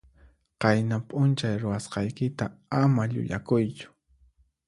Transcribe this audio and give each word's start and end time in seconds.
Qayna 0.61 0.97
p'unchay 1.09 1.55
ruwasqaykita 1.61 2.45
ama 2.81 3.03
llullakuychu. 3.11 3.87